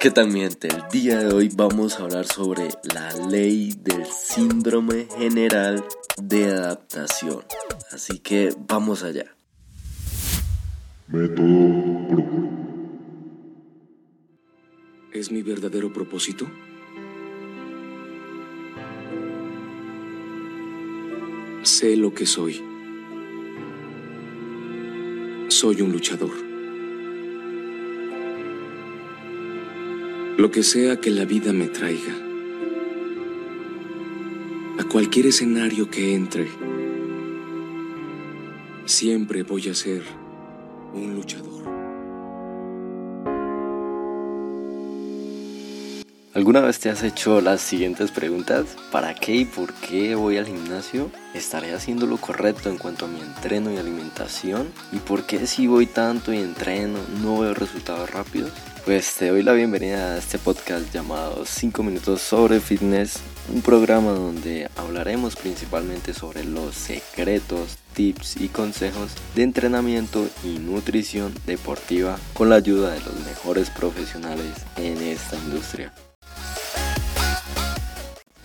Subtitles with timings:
[0.00, 0.68] ¿Qué tal mi gente?
[0.68, 5.84] El día de hoy vamos a hablar sobre la ley del síndrome general
[6.22, 7.42] de adaptación.
[7.90, 9.34] Así que vamos allá.
[11.08, 12.14] Método
[15.12, 16.48] ¿Es mi verdadero propósito?
[21.64, 22.62] Sé lo que soy.
[25.48, 26.47] Soy un luchador.
[30.38, 32.14] Lo que sea que la vida me traiga.
[34.78, 36.46] A cualquier escenario que entre.
[38.84, 40.04] Siempre voy a ser
[40.94, 41.64] un luchador.
[46.34, 48.76] ¿Alguna vez te has hecho las siguientes preguntas?
[48.92, 51.10] ¿Para qué y por qué voy al gimnasio?
[51.34, 54.68] ¿Estaré haciendo lo correcto en cuanto a mi entreno y alimentación?
[54.92, 58.52] ¿Y por qué si voy tanto y entreno no veo resultados rápidos?
[58.84, 63.20] Pues te doy la bienvenida a este podcast llamado 5 minutos sobre fitness,
[63.52, 71.34] un programa donde hablaremos principalmente sobre los secretos, tips y consejos de entrenamiento y nutrición
[71.46, 75.92] deportiva con la ayuda de los mejores profesionales en esta industria.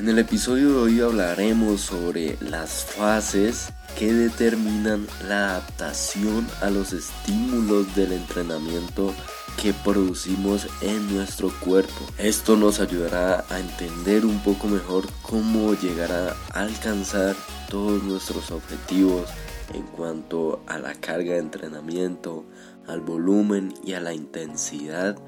[0.00, 6.94] En el episodio de hoy hablaremos sobre las fases que determinan la adaptación a los
[6.94, 9.14] estímulos del entrenamiento
[9.60, 12.06] que producimos en nuestro cuerpo.
[12.16, 17.36] Esto nos ayudará a entender un poco mejor cómo llegar a alcanzar
[17.68, 19.28] todos nuestros objetivos
[19.74, 22.46] en cuanto a la carga de entrenamiento,
[22.86, 25.18] al volumen y a la intensidad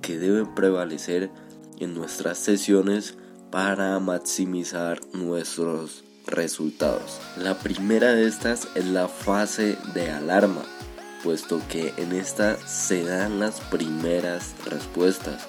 [0.00, 1.30] que deben prevalecer
[1.80, 3.18] en nuestras sesiones
[3.52, 7.20] para maximizar nuestros resultados.
[7.36, 10.62] La primera de estas es la fase de alarma
[11.22, 15.46] puesto que en esta se dan las primeras respuestas.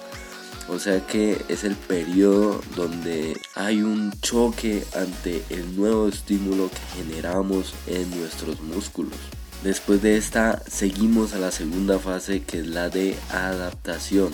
[0.68, 7.02] O sea que es el periodo donde hay un choque ante el nuevo estímulo que
[7.02, 9.18] generamos en nuestros músculos.
[9.62, 14.30] Después de esta seguimos a la segunda fase que es la de adaptación.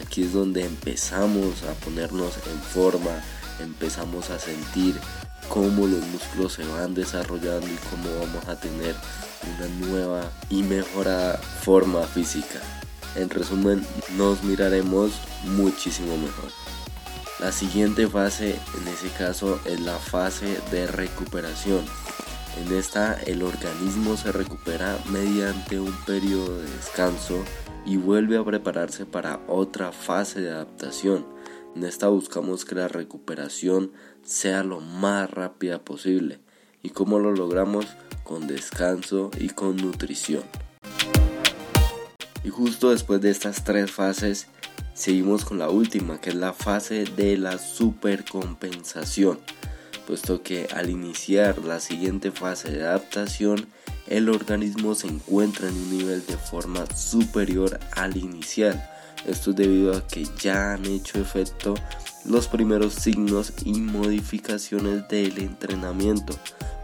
[0.00, 3.22] Aquí es donde empezamos a ponernos en forma,
[3.60, 4.98] empezamos a sentir
[5.48, 8.94] cómo los músculos se van desarrollando y cómo vamos a tener
[9.56, 12.60] una nueva y mejorada forma física.
[13.14, 15.12] En resumen, nos miraremos
[15.44, 16.50] muchísimo mejor.
[17.38, 21.84] La siguiente fase en ese caso es la fase de recuperación.
[22.60, 27.44] En esta el organismo se recupera mediante un periodo de descanso
[27.84, 31.26] y vuelve a prepararse para otra fase de adaptación.
[31.74, 33.92] En esta buscamos que la recuperación
[34.22, 36.40] sea lo más rápida posible.
[36.82, 37.86] ¿Y cómo lo logramos?
[38.24, 40.42] con descanso y con nutrición.
[42.42, 44.48] Y justo después de estas tres fases,
[44.94, 49.38] seguimos con la última, que es la fase de la supercompensación,
[50.06, 53.66] puesto que al iniciar la siguiente fase de adaptación,
[54.06, 58.90] el organismo se encuentra en un nivel de forma superior al inicial.
[59.26, 61.74] Esto es debido a que ya han hecho efecto
[62.24, 66.34] los primeros signos y modificaciones del entrenamiento,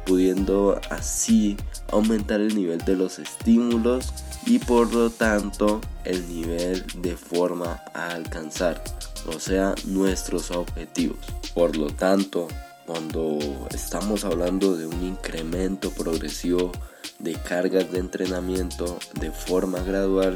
[0.06, 1.56] pudiendo así
[1.92, 4.12] aumentar el nivel de los estímulos
[4.46, 8.82] y por lo tanto el nivel de forma a alcanzar,
[9.26, 11.18] o sea, nuestros objetivos.
[11.54, 12.48] Por lo tanto,
[12.90, 13.38] cuando
[13.72, 16.72] estamos hablando de un incremento progresivo
[17.20, 20.34] de cargas de entrenamiento de forma gradual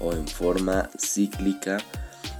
[0.00, 1.78] o en forma cíclica,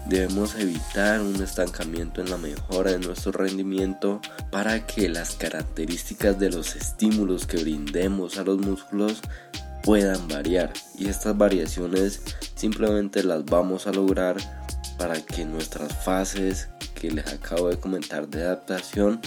[0.07, 4.21] Debemos evitar un estancamiento en la mejora de nuestro rendimiento
[4.51, 9.23] para que las características de los estímulos que brindemos a los músculos
[9.83, 10.75] puedan variar.
[10.99, 12.21] Y estas variaciones
[12.55, 14.37] simplemente las vamos a lograr
[14.99, 19.21] para que nuestras fases que les acabo de comentar de adaptación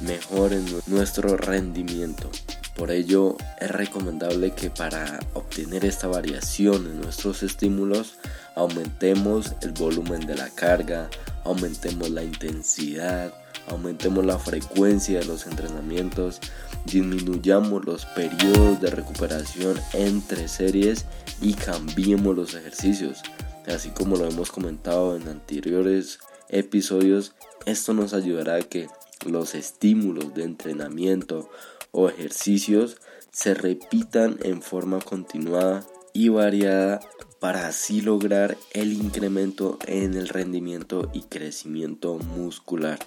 [0.00, 2.30] mejoren nuestro rendimiento.
[2.76, 8.18] Por ello es recomendable que para obtener esta variación en nuestros estímulos
[8.54, 11.08] aumentemos el volumen de la carga,
[11.44, 13.32] aumentemos la intensidad,
[13.68, 16.40] aumentemos la frecuencia de los entrenamientos,
[16.84, 21.06] disminuyamos los periodos de recuperación entre series
[21.40, 23.22] y cambiemos los ejercicios.
[23.66, 27.32] Así como lo hemos comentado en anteriores episodios,
[27.64, 28.88] esto nos ayudará a que
[29.28, 31.48] los estímulos de entrenamiento
[31.90, 32.98] o ejercicios
[33.32, 37.00] se repitan en forma continuada y variada
[37.38, 42.98] para así lograr el incremento en el rendimiento y crecimiento muscular,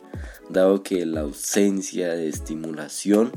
[0.49, 3.31] dado que la ausencia de estimulación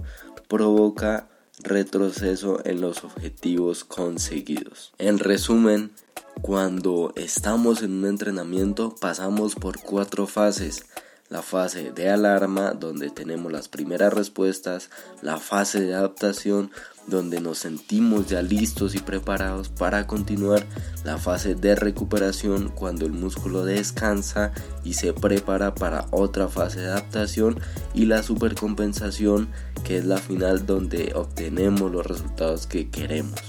[0.48, 1.28] provoca
[1.62, 4.92] retroceso en los objetivos conseguidos.
[4.98, 5.92] En resumen,
[6.40, 10.84] cuando estamos en un entrenamiento pasamos por cuatro fases
[11.32, 14.90] la fase de alarma donde tenemos las primeras respuestas,
[15.22, 16.70] la fase de adaptación
[17.06, 20.66] donde nos sentimos ya listos y preparados para continuar,
[21.04, 24.52] la fase de recuperación cuando el músculo descansa
[24.84, 27.58] y se prepara para otra fase de adaptación
[27.94, 29.48] y la supercompensación
[29.84, 33.40] que es la final donde obtenemos los resultados que queremos.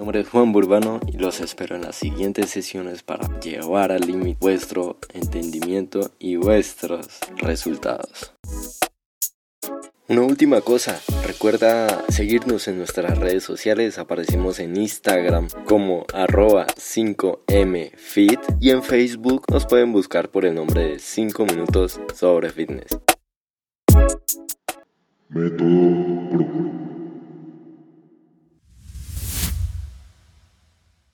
[0.00, 4.38] Nombre es Juan Burbano y los espero en las siguientes sesiones para llevar al límite
[4.40, 7.06] vuestro entendimiento y vuestros
[7.36, 8.32] resultados.
[10.08, 18.56] Una última cosa, recuerda seguirnos en nuestras redes sociales, aparecemos en Instagram como arroba 5mfit
[18.58, 22.98] y en Facebook nos pueden buscar por el nombre de 5 minutos sobre fitness.
[25.28, 26.89] Método